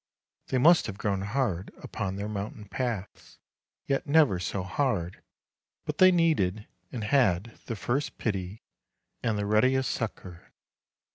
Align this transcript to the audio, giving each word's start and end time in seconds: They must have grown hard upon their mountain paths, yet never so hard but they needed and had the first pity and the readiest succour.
They 0.47 0.57
must 0.57 0.87
have 0.87 0.97
grown 0.97 1.21
hard 1.21 1.71
upon 1.77 2.15
their 2.15 2.27
mountain 2.27 2.65
paths, 2.67 3.37
yet 3.85 4.07
never 4.07 4.39
so 4.39 4.63
hard 4.63 5.21
but 5.85 5.99
they 5.99 6.11
needed 6.11 6.65
and 6.91 7.03
had 7.03 7.59
the 7.67 7.75
first 7.75 8.17
pity 8.17 8.63
and 9.21 9.37
the 9.37 9.45
readiest 9.45 9.91
succour. 9.91 10.51